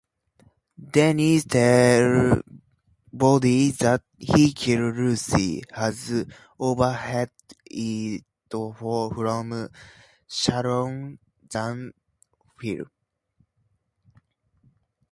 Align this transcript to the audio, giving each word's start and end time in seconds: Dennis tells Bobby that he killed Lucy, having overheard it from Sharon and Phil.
Dennis 0.93 1.45
tells 1.45 2.41
Bobby 3.13 3.69
that 3.69 4.01
he 4.17 4.51
killed 4.51 4.95
Lucy, 4.95 5.61
having 5.71 6.33
overheard 6.59 7.29
it 7.69 8.23
from 8.49 9.69
Sharon 10.27 11.19
and 11.53 11.93
Phil. 12.59 12.85